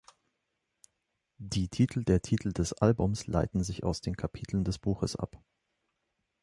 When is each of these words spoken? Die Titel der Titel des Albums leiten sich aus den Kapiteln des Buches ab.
Die 1.37 1.67
Titel 1.69 2.03
der 2.03 2.23
Titel 2.23 2.53
des 2.53 2.73
Albums 2.73 3.27
leiten 3.27 3.63
sich 3.63 3.83
aus 3.83 4.01
den 4.01 4.17
Kapiteln 4.17 4.63
des 4.63 4.79
Buches 4.79 5.15
ab. 5.15 5.37